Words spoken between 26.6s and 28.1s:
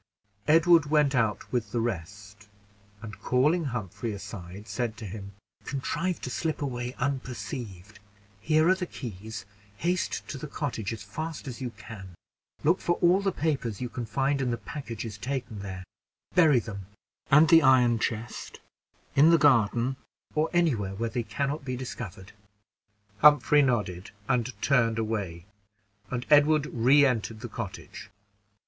re entered the cottage.